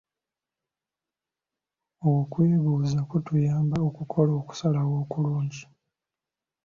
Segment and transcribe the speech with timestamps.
[2.13, 5.63] Okwebuuza kutuyamba okukola okusalawo okulungi.